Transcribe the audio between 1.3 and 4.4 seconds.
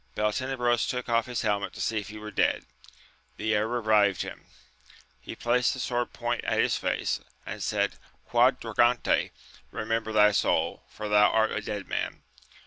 helmet to see if he were dead; the air revived